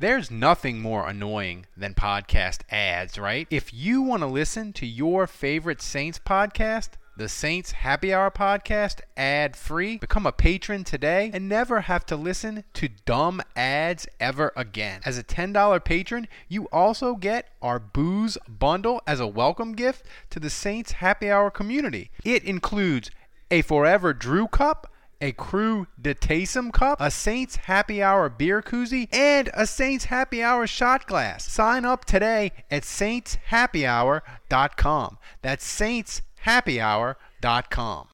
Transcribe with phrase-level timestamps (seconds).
[0.00, 3.48] There's nothing more annoying than podcast ads, right?
[3.50, 9.00] If you want to listen to your favorite Saints podcast, the Saints Happy Hour podcast
[9.16, 9.96] ad free.
[9.96, 15.00] Become a patron today and never have to listen to dumb ads ever again.
[15.04, 20.38] As a $10 patron, you also get our booze bundle as a welcome gift to
[20.38, 22.12] the Saints Happy Hour community.
[22.22, 23.10] It includes
[23.50, 29.08] a Forever Drew cup a Crew de Taysom cup, a Saints Happy Hour beer koozie,
[29.12, 31.44] and a Saints Happy Hour shot glass.
[31.50, 35.18] Sign up today at saintshappyhour.com.
[35.42, 38.08] That's saintshappyhour.com.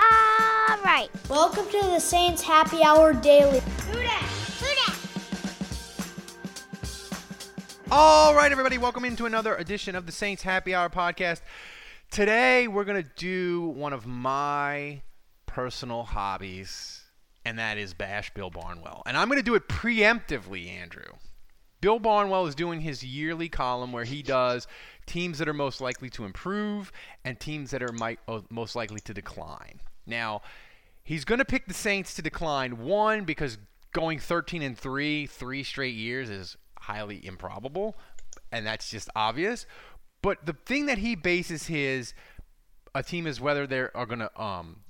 [0.00, 1.08] All right.
[1.28, 3.60] Welcome to the Saints Happy Hour Daily.
[7.90, 11.40] All right, everybody, welcome into another edition of the Saints Happy Hour podcast.
[12.10, 15.00] Today, we're going to do one of my
[15.48, 17.02] personal hobbies,
[17.44, 19.02] and that is bash Bill Barnwell.
[19.06, 21.14] And I'm going to do it preemptively, Andrew.
[21.80, 24.66] Bill Barnwell is doing his yearly column where he does
[25.06, 26.92] teams that are most likely to improve
[27.24, 29.80] and teams that are might, uh, most likely to decline.
[30.06, 30.42] Now,
[31.02, 33.58] he's going to pick the Saints to decline one because
[33.92, 37.96] going 13 and 3 three straight years is highly improbable
[38.52, 39.66] and that's just obvious.
[40.20, 42.12] But the thing that he bases his
[42.94, 44.80] a team is whether they are going to um,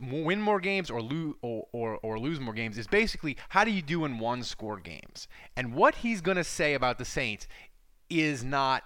[0.00, 3.70] win more games or lose or, or, or, lose more games is basically how do
[3.70, 5.28] you do in one score games?
[5.56, 7.48] And what he's going to say about the saints
[8.08, 8.84] is not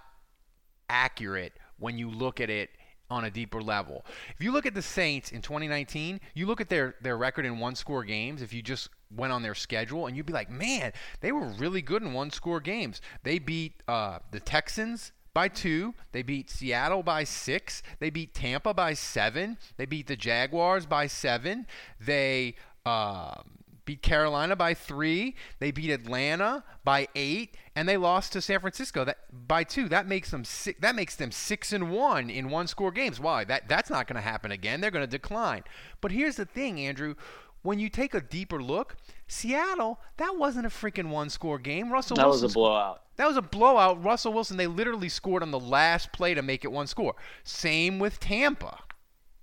[0.88, 2.70] accurate when you look at it
[3.10, 4.06] on a deeper level.
[4.36, 7.58] If you look at the saints in 2019 you look at their their record in
[7.58, 10.92] one score games if you just went on their schedule and you'd be like man
[11.20, 13.03] they were really good in one score games.
[13.22, 15.94] They beat uh, the texans by two.
[16.12, 17.82] They beat Seattle by six.
[17.98, 19.59] They beat Tampa by seven.
[19.76, 21.66] They beat the Jaguars by seven.
[22.00, 22.54] They
[22.84, 23.43] uh,
[23.84, 25.34] beat Carolina by three.
[25.59, 29.88] They beat Atlanta by eight, and they lost to San Francisco that by two.
[29.88, 33.19] That makes them six, that makes them six and one in one score games.
[33.19, 33.44] Why?
[33.44, 34.81] That that's not going to happen again.
[34.81, 35.64] They're going to decline.
[36.00, 37.14] But here's the thing, Andrew.
[37.62, 38.97] When you take a deeper look,
[39.28, 41.93] Seattle, that wasn't a freaking one score game.
[41.93, 43.03] Russell That Wilson was a blowout.
[43.17, 44.03] that was a blowout.
[44.03, 47.15] Russell Wilson, they literally scored on the last play to make it one score.
[47.45, 48.81] Same with Tampa.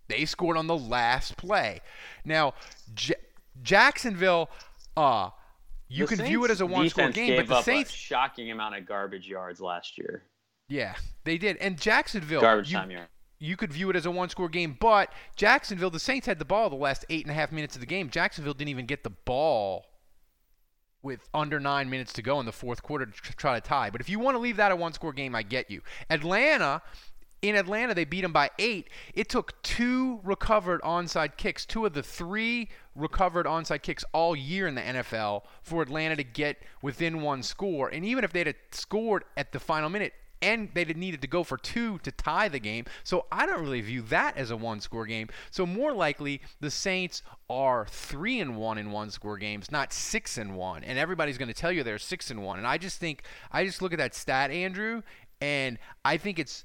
[0.09, 1.79] They scored on the last play.
[2.25, 2.55] Now,
[2.93, 3.13] J-
[3.63, 4.49] Jacksonville,
[4.97, 5.29] uh,
[5.87, 7.93] you The can view it as a one-score defense game, but the up Saints, a
[7.93, 10.23] shocking amount of garbage yards last year.
[10.67, 11.57] yeah, they did.
[11.57, 13.07] And Jacksonville, Garbage you, time yard.
[13.39, 16.69] You could view it as a one-score game, but Jacksonville, the Saints had the ball
[16.69, 18.09] the last eight and a half minutes of the game.
[18.09, 19.85] Jacksonville didn't even get the ball
[21.01, 23.89] with under nine minutes to go in the fourth quarter to try to tie.
[23.89, 25.81] But if you want to leave that a one-score game, I get you.
[26.09, 26.81] Atlanta.
[27.41, 28.89] In Atlanta, they beat them by eight.
[29.13, 34.67] It took two recovered onside kicks, two of the three recovered onside kicks all year
[34.67, 37.87] in the NFL for Atlanta to get within one score.
[37.87, 40.11] And even if they'd have scored at the final minute,
[40.41, 42.85] and have needed to go for two to tie the game.
[43.03, 45.29] So I don't really view that as a one score game.
[45.51, 50.37] So more likely the Saints are three and one in one score games, not six
[50.37, 50.83] and one.
[50.83, 52.57] And everybody's going to tell you they're six and one.
[52.57, 55.01] And I just think I just look at that stat, Andrew,
[55.41, 56.63] and I think it's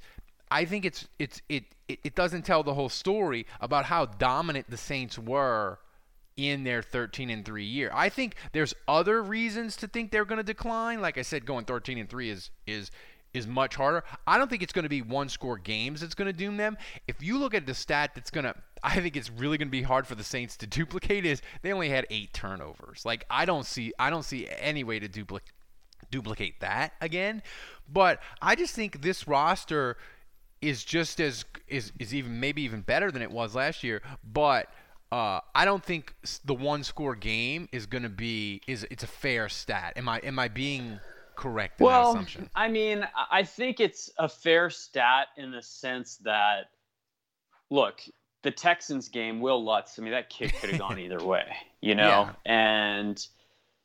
[0.51, 4.71] I think it's it's it it, it doesn't tell the whole story about how dominant
[4.71, 5.79] the Saints were
[6.37, 7.91] in their 13 and 3 year.
[7.95, 11.01] I think there's other reasons to think they're going to decline.
[11.01, 12.91] Like I said, going 13 and 3 is is
[13.35, 14.05] is much harder.
[14.27, 16.79] I don't think it's going to be one score games that's going to doom them.
[17.09, 19.73] If you look at the stat that's going to I think it's really going to
[19.73, 23.05] be hard for the Saints to duplicate is they only had 8 turnovers.
[23.05, 25.51] Like I don't see I don't see any way to duplicate
[26.11, 27.43] duplicate that again.
[27.89, 29.97] But I just think this roster
[30.63, 34.03] is just as is is even maybe even better than it was last year.
[34.25, 34.69] But
[35.13, 36.15] uh, I don't think
[36.45, 39.95] the one score game is going to be is it's a fair stat.
[39.97, 40.99] Am I am I being
[41.37, 42.49] correct Well, assumption?
[42.55, 46.71] I mean, I- think it's a fair stat in the sense that,
[47.71, 48.01] look,
[48.43, 51.95] the Texans game, Will Lutz, I mean, that kick could have gone either way, you
[51.95, 52.31] know?
[52.45, 53.27] And,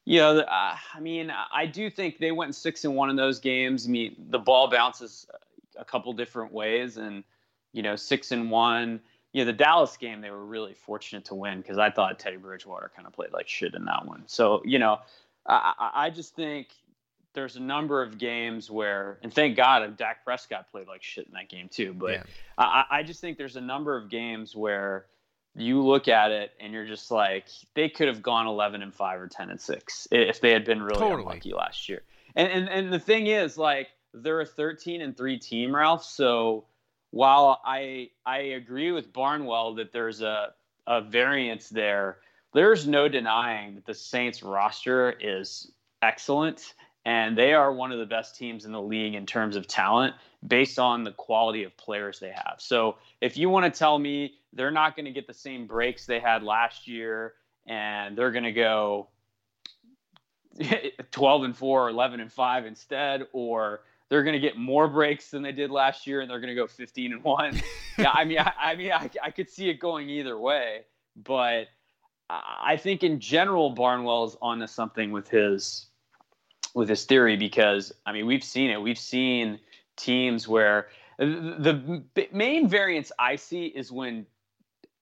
[0.06, 3.40] you know, uh, I mean, I do think they went six and one in those
[3.40, 3.86] games.
[3.88, 5.28] I mean, the ball bounces
[5.78, 7.24] a couple different ways, and,
[7.74, 9.02] you know, six and one.
[9.32, 12.38] You know, the Dallas game, they were really fortunate to win because I thought Teddy
[12.38, 14.24] Bridgewater kind of played like shit in that one.
[14.26, 15.00] So, you know,
[15.46, 16.70] I I just think
[17.34, 21.28] there's a number of games where, and thank God, uh, Dak Prescott played like shit
[21.28, 21.94] in that game too.
[21.94, 22.24] But Yeah.
[22.58, 25.06] I, I just think there's a number of games where
[25.56, 29.20] you look at it and you're just like, they could have gone 11 and five
[29.20, 31.22] or 10 and six if they had been really Totally.
[31.22, 32.02] unlucky last year.
[32.36, 36.04] And, and and the thing is, like, they're a 13 and three team, Ralph.
[36.04, 36.66] So
[37.12, 40.54] while I I agree with Barnwell that there's a
[40.88, 42.18] a variance there,
[42.54, 45.72] there's no denying that the Saints roster is
[46.04, 46.76] excellent
[47.06, 50.14] and they are one of the best teams in the league in terms of talent
[50.48, 52.56] based on the quality of players they have.
[52.58, 56.06] So if you want to tell me they're not going to get the same breaks
[56.06, 57.34] they had last year
[57.68, 59.08] and they're going to go
[61.12, 65.30] 12 and 4 or 11 and 5 instead or they're going to get more breaks
[65.30, 67.62] than they did last year and they're going to go 15 and 1
[67.98, 70.82] yeah i mean i, I mean I, I could see it going either way
[71.16, 71.68] but
[72.30, 75.89] i I think in general barnwell's onto something with his
[76.74, 79.60] with this theory because i mean we've seen it we've seen
[79.96, 80.88] teams where
[81.18, 84.26] the, main variance i see is when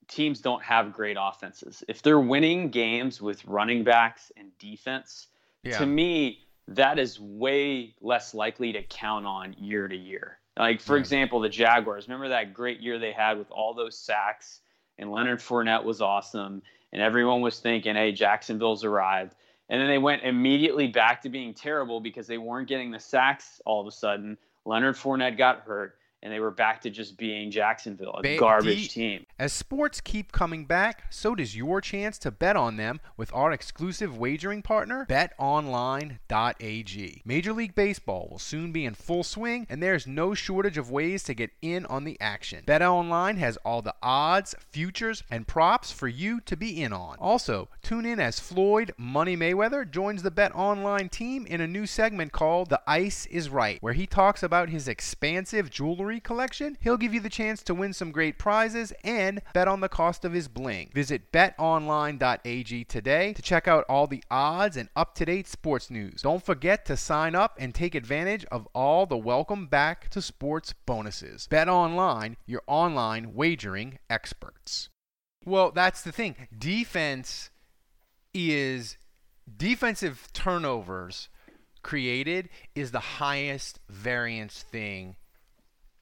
[0.07, 5.27] teams don't have great offenses if they're winning games with running backs and defense
[5.63, 5.77] Yeah.
[5.79, 10.39] to me, that is way less likely to count on year to year.
[10.57, 11.01] Like, for Yeah.
[11.01, 12.07] example, the Jaguars.
[12.07, 14.61] Remember that great year they had with all those sacks,
[14.97, 16.61] and Leonard Fournette was awesome,
[16.91, 19.35] and everyone was thinking, hey, Jacksonville's arrived.
[19.69, 23.61] And then they went immediately back to being terrible because they weren't getting the sacks
[23.65, 24.37] all of a sudden.
[24.65, 28.93] Leonard Fournette got hurt, and they were back to just being Jacksonville, a Ba- garbage
[28.93, 29.25] team.
[29.37, 33.51] As sports keep coming back, so does your chance to bet on them with our
[33.51, 37.21] exclusive wagering partner, betonline.ag.
[37.23, 41.23] Major League Baseball will soon be in full swing, and there's no shortage of ways
[41.23, 42.63] to get in on the action.
[42.65, 47.17] BetOnline has all the odds, futures, and props for you to be in on.
[47.19, 52.31] Also, tune in as Floyd Money Mayweather joins the BetOnline team in a new segment
[52.31, 56.77] called The Ice is Right, where he talks about his expansive jewelry collection.
[56.81, 60.23] He'll give you the chance to win some great prizes and bet on the cost
[60.23, 60.89] of his bling.
[60.93, 66.21] Visit betonline.ag today to check out all the odds and up to date sports news.
[66.21, 70.73] Don't forget to sign up and take advantage of all the welcome back to sports
[70.85, 71.47] bonuses.
[71.51, 74.89] BetOnline, your online wagering experts.
[75.45, 76.47] Well, that's the thing.
[76.57, 77.49] Defense
[78.33, 78.97] is
[79.57, 81.29] defensive turnovers
[81.83, 85.15] created is the highest variance thing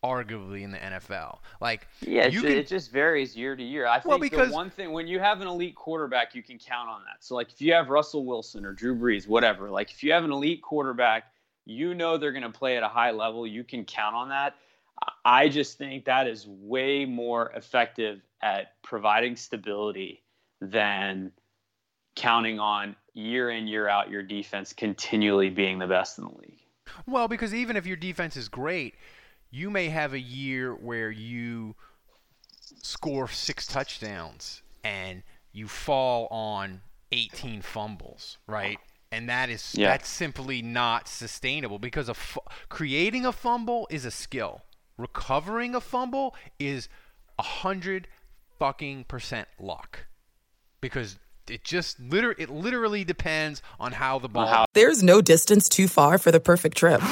[0.05, 1.39] arguably in the NFL.
[1.61, 3.87] Like Yeah, can it just varies year to year.
[3.87, 6.57] I think Well, because- the one thing when you have an elite quarterback, you can
[6.57, 7.23] count on that.
[7.23, 10.23] So like if you have Russell Wilson or Drew Brees, whatever, like if you have
[10.23, 11.25] an elite quarterback,
[11.65, 13.47] you know they're going to play at a high level.
[13.47, 14.55] You can count on that.
[15.25, 20.23] I just think that is way more effective at providing stability
[20.61, 21.31] than
[22.15, 26.59] counting on year in year out your defense continually being the best in the league.
[27.07, 28.95] Well, because even if your defense is great,
[29.55, 31.75] you may have a year where you
[32.81, 35.23] score six touchdowns and
[35.53, 36.81] you fall on
[37.13, 38.77] 18 fumbles, right?
[39.13, 39.89] And that is Yeah.
[39.91, 42.15] that's simply not sustainable because a
[42.67, 44.63] creating a fumble is a skill.
[44.97, 46.89] Recovering a fumble is
[47.39, 48.09] a hundred
[48.59, 50.05] fucking percent luck
[50.81, 51.17] because
[51.47, 55.87] it just liter- it literally depends on how the ball how- There's no distance too
[55.87, 57.01] far for the perfect trip.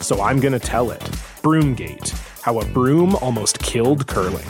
[0.00, 1.00] so I'm going to tell it.
[1.42, 2.10] Broomgate
[2.42, 4.46] How a Broom Almost Killed Curling.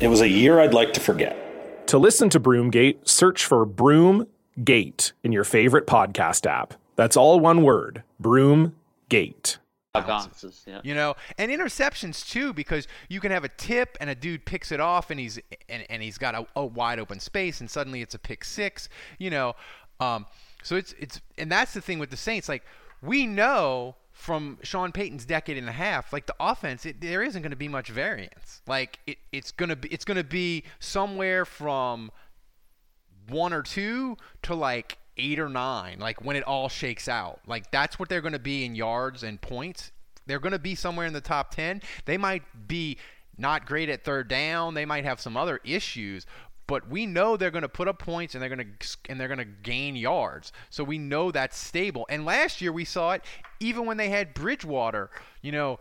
[0.00, 1.86] It was a year I'd like to forget.
[1.88, 6.74] To listen to Broomgate, search for Broomgate in your favorite podcast app.
[6.96, 9.58] That's all one word Broomgate.
[9.92, 10.62] bounces.
[10.66, 10.80] yeah.
[10.84, 14.70] You know, and interceptions too, because you can have a tip and a dude picks
[14.70, 18.02] it off and he's and, and he's got a, a wide open space and suddenly
[18.02, 18.88] it's a pick six.
[19.18, 19.54] You know,
[19.98, 20.26] um,
[20.62, 22.48] so it's it's and that's the thing with the Saints.
[22.48, 22.64] Like
[23.02, 27.40] we know from Sean Payton's decade and a half, like the offense, it, there isn't
[27.40, 28.60] going to be much variance.
[28.66, 32.10] Like it, it's gonna be it's gonna be somewhere from
[33.28, 37.40] one or two to like eight or nine, like when it all shakes out.
[37.46, 39.92] Like that's what they're going to be in yards and points.
[40.26, 41.82] They're going to be somewhere in the top 10.
[42.04, 42.98] They might be
[43.36, 44.74] not great at third down.
[44.74, 46.26] They might have some other issues,
[46.70, 49.26] but we know they're going to put up points and they're going to and they're
[49.26, 50.52] going to gain yards.
[50.70, 52.06] So we know that's stable.
[52.08, 53.24] And last year we saw it
[53.58, 55.10] even when they had Bridgewater,
[55.42, 55.80] you know,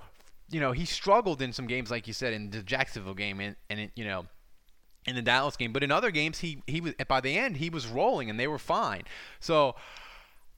[0.50, 3.56] you know, he struggled in some games like you said in the Jacksonville game and
[3.70, 4.26] and it, you know,
[5.06, 7.70] in the Dallas game, but in other games he he was by the end he
[7.70, 9.04] was rolling and they were fine.
[9.40, 9.76] So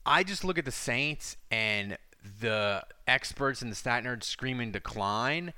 [0.06, 1.98] I just look at the Saints and
[2.40, 5.52] the experts and the stat nerds screaming decline.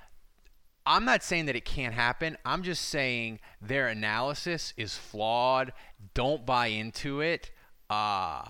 [0.86, 2.36] I'm not saying that it can't happen.
[2.44, 5.72] I'm just saying their analysis is flawed.
[6.12, 7.50] Don't buy into it.
[7.88, 8.48] Uh,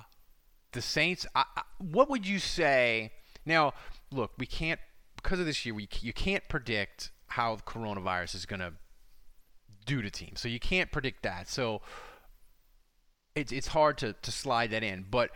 [0.72, 1.26] the Saints.
[1.34, 3.12] I, I, what would you say?
[3.46, 3.74] Now,
[4.10, 4.80] look, we can't
[5.16, 5.74] because of this year.
[5.74, 8.72] We you can't predict how coronavirus is going to
[9.86, 10.40] do to teams.
[10.40, 11.48] So you can't predict that.
[11.48, 11.82] So
[13.34, 15.06] it's it's hard to, to slide that in.
[15.08, 15.30] But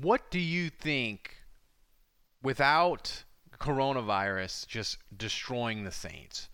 [0.00, 1.36] what do you think
[2.42, 3.24] without
[3.62, 6.48] coronavirus just destroying the Saints,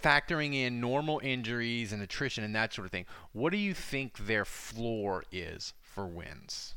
[0.00, 4.18] factoring in normal injuries and attrition and that sort of thing, what do you think
[4.18, 6.74] their floor is for wins?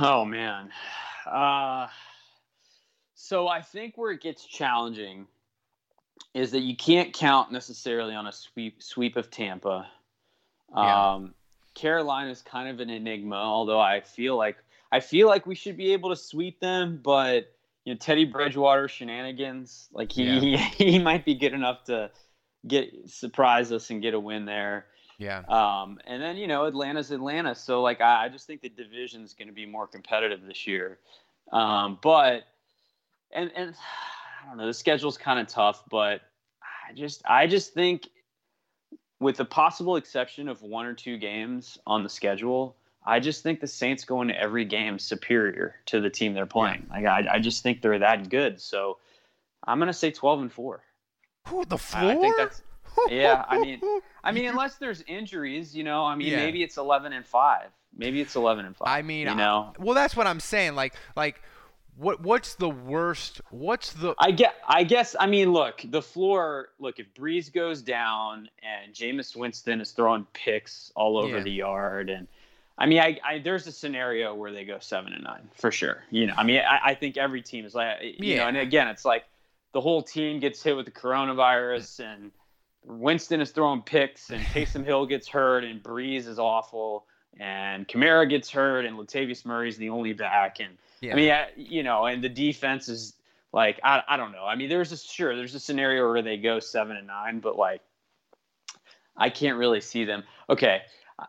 [0.00, 0.70] Oh man.
[1.24, 1.86] Uh,
[3.14, 5.28] so I think where it gets challenging
[6.34, 9.88] is that you can't count necessarily on a sweep sweep of Tampa.
[10.72, 11.34] Um,
[11.74, 14.56] Carolina is kind of an enigma, although I feel like
[14.92, 17.52] I feel like we should be able to sweep them, but
[17.84, 20.40] you know Teddy Bridgewater shenanigans, like he Yeah.
[20.40, 20.56] he,
[20.92, 22.10] he might be good enough to
[22.66, 24.86] get surprise us and get a win there.
[25.18, 25.40] Yeah.
[25.48, 29.34] Um, and then you know Atlanta's Atlanta, so like I, I just think the division's
[29.34, 30.98] going to be more competitive this year.
[31.52, 32.44] Um, but
[33.32, 33.74] and and
[34.42, 36.22] I don't know the schedule's kind of tough, but
[36.62, 38.08] I just I just think
[39.20, 43.60] with the possible exception of one or two games on the schedule, I just think
[43.60, 46.86] the Saints go into every game superior to the team they're playing.
[46.90, 48.60] Like I, I just think they're that good.
[48.60, 48.98] So
[49.66, 50.82] I'm gonna say 12 and four.
[51.48, 52.10] Who the I- floor?
[52.12, 52.62] I think that's
[53.08, 53.44] yeah.
[53.48, 53.80] I mean,
[54.24, 56.04] I mean, unless there's injuries, you know.
[56.04, 56.36] I mean, Yeah.
[56.38, 57.68] maybe it's 11 and five.
[57.96, 58.88] Maybe it's 11 and five.
[58.88, 59.72] I mean, you know.
[59.78, 60.74] I- well, that's what I'm saying.
[60.74, 61.40] Like, like,
[61.96, 63.40] what, what's the worst?
[63.50, 64.14] What's the?
[64.18, 64.54] I get.
[64.66, 65.14] I guess.
[65.18, 66.68] I mean, look, the floor.
[66.78, 71.42] Look, if Brees goes down and Jameis Winston is throwing picks all over Yeah.
[71.44, 72.26] the yard, and
[72.80, 76.02] I mean, I, I there's a scenario where they go seven and nine for sure.
[76.10, 78.48] You know, I mean, I, I think every team is like, you know, Yeah.
[78.48, 79.24] and again, it's like
[79.72, 82.30] the whole team gets hit with the coronavirus, and
[82.84, 87.04] Winston is throwing picks, and Taysom Hill gets hurt, and Brees is awful,
[87.38, 91.12] and Kamara gets hurt, and Latavius Murray's the only back, and Yeah.
[91.12, 93.14] I mean, I, you know, and the defense is
[93.52, 94.46] like I, I don't know.
[94.46, 97.58] I mean, there's a sure there's a scenario where they go seven and nine, but
[97.58, 97.82] like
[99.16, 100.22] I can't really see them.
[100.48, 100.82] Okay,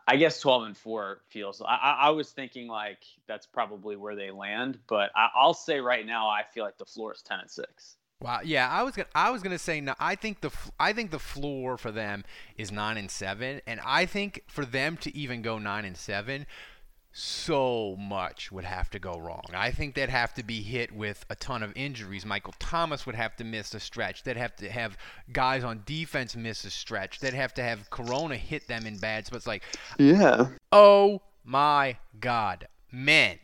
[0.06, 1.62] I guess twelve and four feels.
[1.62, 6.06] I, I was thinking like that's probably where they land, but I, I'll say right
[6.06, 7.96] now I feel like the floor is ten and six.
[8.22, 8.40] Wow.
[8.44, 9.08] Yeah, I was gonna.
[9.14, 9.80] I was gonna say.
[9.80, 10.50] No, I think the.
[10.78, 12.24] I think the floor for them
[12.56, 16.46] is nine and seven, and I think for them to even go nine and seven,
[17.12, 19.44] so much would have to go wrong.
[19.54, 22.24] I think they'd have to be hit with a ton of injuries.
[22.24, 24.22] Michael Thomas would have to miss a stretch.
[24.22, 24.96] They'd have to have
[25.32, 27.20] guys on defense miss a stretch.
[27.20, 29.46] They'd have to have Corona hit them in bad spots.
[29.46, 29.62] Like,
[29.98, 30.48] Yeah.
[30.70, 32.66] Oh my God.
[32.90, 33.38] Men,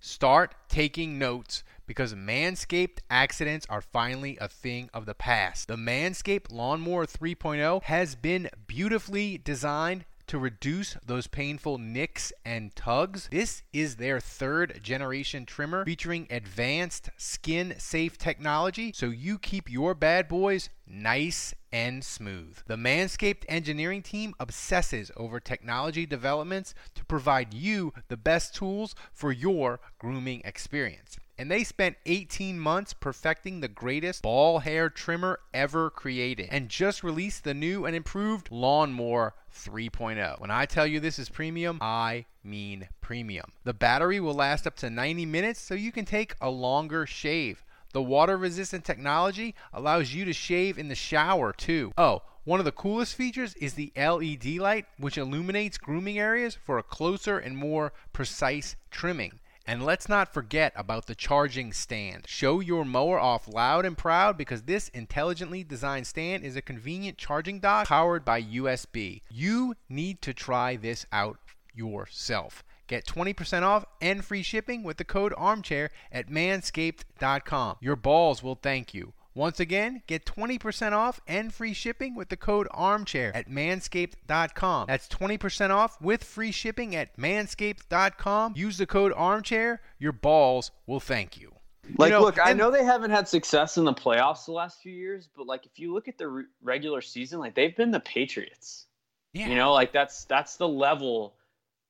[0.00, 5.68] start taking notes because Manscaped accidents are finally a thing of the past.
[5.68, 13.28] The Manscaped Lawnmower 3.0 has been beautifully designed to reduce those painful nicks and tugs.
[13.30, 19.94] This is their third generation trimmer featuring advanced skin safe technology so you keep your
[19.94, 22.58] bad boys nice and smooth.
[22.66, 29.32] The Manscaped engineering team obsesses over technology developments to provide you the best tools for
[29.32, 31.18] your grooming experience.
[31.36, 37.02] And they spent 18 months perfecting the greatest ball hair trimmer ever created and just
[37.02, 40.40] released the new and improved Lawnmower 3.0.
[40.40, 43.52] When I tell you this is premium, I mean premium.
[43.64, 47.64] The battery will last up to 90 minutes so you can take a longer shave.
[47.92, 51.92] The water resistant technology allows you to shave in the shower too.
[51.98, 56.76] Oh, one of the coolest features is the LED light, which illuminates grooming areas for
[56.78, 59.40] a closer and more precise trimming.
[59.66, 62.24] And let's not forget about the charging stand.
[62.26, 67.16] Show your mower off loud and proud because this intelligently designed stand is a convenient
[67.16, 69.22] charging dock powered by USB.
[69.30, 71.38] You need to try this out
[71.74, 72.62] yourself.
[72.86, 77.76] Get 20% off and free shipping with the code armchair at manscaped.com.
[77.80, 79.14] Your balls will thank you.
[79.34, 84.86] Once again, get 20% off and free shipping with the code armchair at manscaped.com.
[84.86, 88.54] That's 20% off with free shipping at manscaped.com.
[88.56, 89.80] Use the code armchair.
[89.98, 91.52] Your balls will thank you.
[91.98, 94.80] Like, You know, look, I know they haven't had success in the playoffs the last
[94.80, 97.90] few years, but like, if you look at the re- regular season, like they've been
[97.90, 98.86] the Patriots.
[99.32, 99.48] Yeah.
[99.48, 101.34] You know, like that's that's the level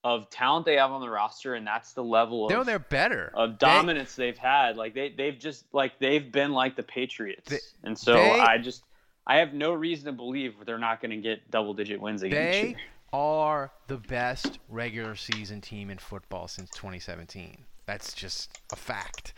[0.05, 3.33] of talent they have on the roster, and that's the level No, of they're better.
[3.35, 4.77] of dominance they, have had.
[4.77, 7.59] Like they they've just like they've been like the Patriots, They-
[7.89, 8.85] and so they- I just
[9.27, 12.53] I have no reason to believe they're not going to get double digit wins again
[12.53, 12.77] They year.
[13.13, 17.65] are the best regular season team in football since 2017.
[17.87, 19.33] That's just a fact.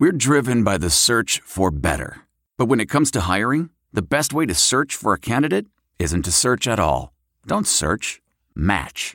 [0.00, 2.22] We're driven by the search for better.
[2.56, 5.66] But when it comes to hiring, the best way to search for a candidate
[5.98, 7.12] isn't to search at all.
[7.46, 8.22] Don't search,
[8.54, 9.14] match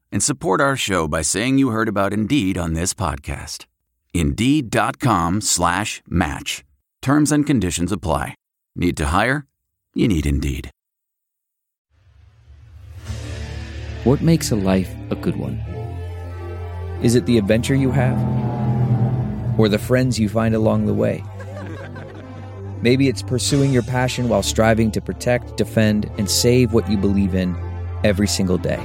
[0.11, 3.65] and support our show by saying you heard about Indeed on this podcast.
[4.13, 6.63] Indeed.com slash match.
[7.01, 8.35] Terms and conditions apply.
[8.75, 9.45] Need to hire?
[9.93, 10.69] You need Indeed.
[14.03, 15.59] What makes a life a good one?
[17.01, 18.17] Is it the adventure you have?
[19.59, 21.23] Or the friends you find along the way?
[22.81, 27.35] Maybe it's pursuing your passion while striving to protect, defend, and save what you believe
[27.35, 27.55] in
[28.03, 28.83] every single day.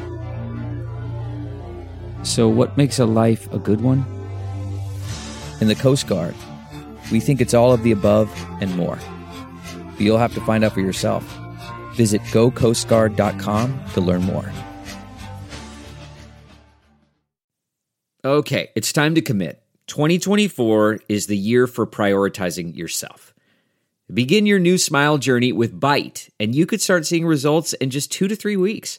[2.27, 4.05] So, what makes a life a good one?
[5.61, 6.35] In the Coast Guard,
[7.13, 8.29] we think it's all of the above
[8.61, 8.99] and more.
[9.93, 11.25] But you'll have to find out for yourself.
[11.95, 14.53] Visit gocoastguard.com to learn more.
[18.25, 19.63] Okay, it's time to commit.
[19.87, 23.35] 2024 is the year for prioritizing yourself.
[24.13, 28.11] Begin your new smile journey with Byte, and you could start seeing results in just
[28.11, 28.99] two to three weeks.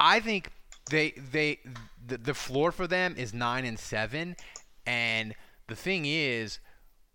[0.00, 0.52] I think
[0.90, 1.58] they they
[2.06, 4.36] the, the floor for them is nine and seven,
[4.86, 5.34] and
[5.68, 6.58] the thing is,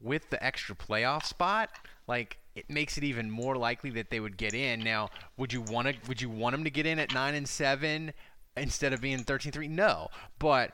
[0.01, 1.69] with the extra playoff spot,
[2.07, 4.81] like it makes it even more likely that they would get in.
[4.81, 7.47] Now, would you want to would you want them to get in at nine and
[7.47, 8.13] seven
[8.57, 9.69] instead of being 13-3?
[9.69, 10.73] No, but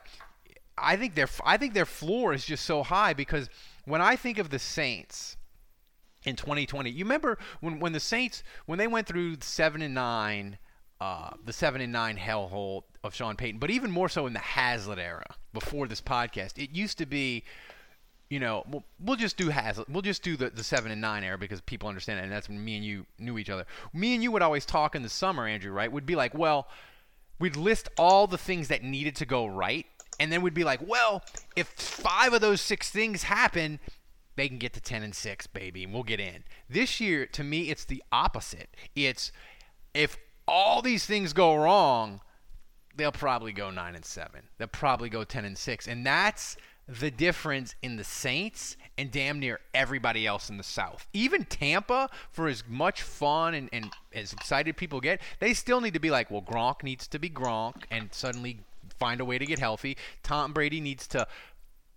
[0.76, 3.48] I think their I think their floor is just so high because
[3.84, 5.36] when I think of the Saints
[6.24, 10.58] in 2020, you remember when when the Saints when they went through seven and nine
[11.00, 14.40] uh, the seven and nine hellhole of Sean Payton, but even more so in the
[14.40, 16.62] Haslett era before this podcast.
[16.62, 17.44] It used to be,
[18.28, 19.88] you know, we'll, we'll just do Haslett.
[19.88, 22.48] We'll just do the, the seven and nine era because people understand it, and that's
[22.48, 23.64] when me and you knew each other.
[23.92, 25.90] Me and you would always talk in the summer, Andrew, right?
[25.90, 26.66] Would be like, well,
[27.38, 29.86] we'd list all the things that needed to go right,
[30.18, 31.22] and then we'd be like, well,
[31.54, 33.78] if five of those six things happen,
[34.34, 36.44] they can get to 10 and 6, baby, and we'll get in.
[36.68, 38.68] This year, to me, it's the opposite.
[38.94, 39.32] It's
[39.94, 40.16] if
[40.48, 42.20] all these things go wrong,
[42.96, 44.42] they'll probably go 9 and 7.
[44.56, 45.86] They'll probably go 10 and 6.
[45.86, 46.56] And that's
[46.88, 51.06] the difference in the Saints and damn near everybody else in the South.
[51.12, 55.94] Even Tampa, for as much fun and, and as excited people get, they still need
[55.94, 58.60] to be like, well, Gronk needs to be Gronk and suddenly
[58.98, 59.96] find a way to get healthy.
[60.22, 61.26] Tom Brady needs to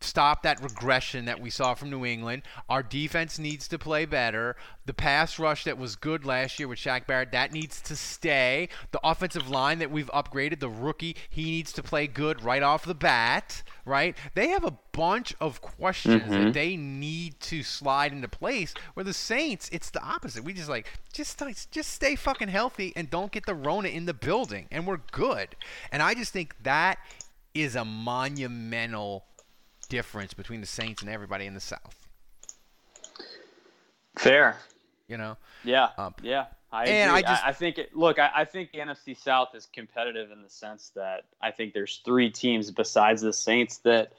[0.03, 2.43] stop that regression that we saw from New England.
[2.69, 4.55] Our defense needs to play better.
[4.85, 8.69] The pass rush that was good last year with Shaq Barrett, that needs to stay.
[8.91, 12.85] The offensive line that we've upgraded, the rookie, he needs to play good right off
[12.85, 14.17] the bat, right?
[14.33, 16.45] They have a bunch of questions mm-hmm.
[16.45, 20.43] that they need to slide into place where the Saints, it's the opposite.
[20.43, 24.13] We just like just just stay fucking healthy and don't get the rona in the
[24.13, 25.55] building and we're good.
[25.91, 26.97] And I just think that
[27.53, 29.25] is a monumental
[29.91, 32.07] difference between the Saints and everybody in the South.
[34.17, 34.57] Fair.
[35.09, 35.37] You know.
[35.65, 35.89] Yeah.
[35.97, 36.45] Um, yeah.
[36.71, 37.11] I and.
[37.11, 40.31] I, just, I, I think it, look, I, I, think the NFC South is competitive
[40.31, 44.13] in the sense that I think there's three teams besides the Saints that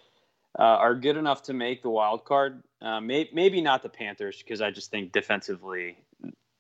[0.59, 2.63] uh, are good enough to make the wild card.
[2.83, 5.97] Uh, may, maybe not the Panthers because I just think defensively,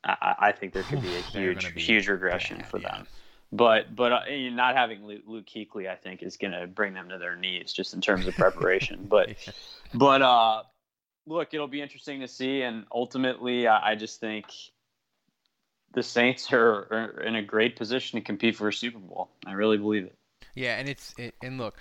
[0.02, 2.96] I, I think there could be a huge, huge regression bad, for yeah.
[2.96, 3.06] them.
[3.52, 7.10] But but uh, not having Luke, Luke Kuechly, I think, is going to bring them
[7.10, 9.04] to their knees just in terms of preparation.
[9.08, 9.36] but
[9.92, 10.62] but uh,
[11.26, 14.46] look, it'll be interesting to see, and ultimately, I, I just think
[15.92, 19.30] the Saints are, are, in a great position to compete for a Super Bowl.
[19.46, 20.14] I really believe it.
[20.54, 21.76] Yeah, and it's it, and look,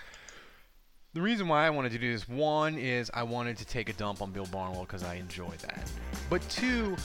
[1.14, 3.94] the reason why I wanted to do this one is I wanted to take a
[3.94, 5.90] dump on Bill Barnwell because I enjoy that,
[6.30, 6.96] but two,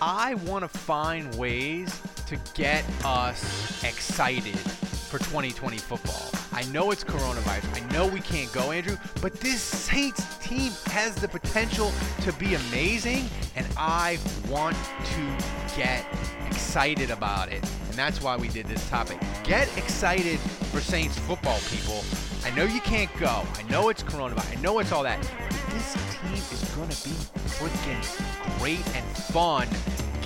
[0.00, 6.30] I want to find ways to get us excited for 2020 football.
[6.52, 7.82] I know it's coronavirus.
[7.82, 12.54] I know we can't go, Andrew, but this Saints team has the potential to be
[12.54, 16.04] amazing, and I want to get
[16.46, 17.62] excited about it.
[17.62, 19.18] And that's why we did this topic.
[19.44, 22.02] Get excited for Saints football, people.
[22.44, 23.42] I know you can't go.
[23.54, 24.56] I know it's coronavirus.
[24.56, 25.20] I know it's all that.
[25.20, 27.14] But this team is going to be
[27.56, 29.68] freaking great and fun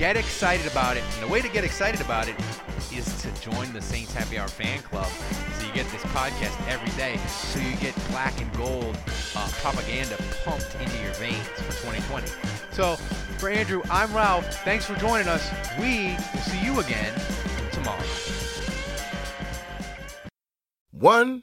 [0.01, 1.05] get excited about it.
[1.13, 2.35] And the way to get excited about it
[2.91, 5.05] is to join the Saints Happy Hour fan club.
[5.59, 7.19] So you get this podcast every day.
[7.27, 8.97] So you get black and gold
[9.37, 12.29] uh, propaganda pumped into your veins for 2020.
[12.73, 12.97] So
[13.37, 14.47] for Andrew, I'm Ralph.
[14.65, 15.47] Thanks for joining us.
[15.79, 17.13] We will see you again
[17.71, 18.03] tomorrow.
[20.93, 21.43] One,